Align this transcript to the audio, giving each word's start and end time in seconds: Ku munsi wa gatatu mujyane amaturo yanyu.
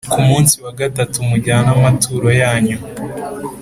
Ku 0.13 0.19
munsi 0.27 0.55
wa 0.65 0.71
gatatu 0.81 1.17
mujyane 1.27 1.69
amaturo 1.77 2.27
yanyu. 2.41 2.77